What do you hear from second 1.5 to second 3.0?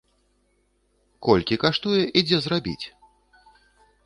каштуе і дзе зрабіць?